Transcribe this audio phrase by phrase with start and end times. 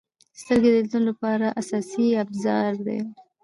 [0.39, 2.99] •سترګې د لیدلو لپاره اساسي ابزار دي.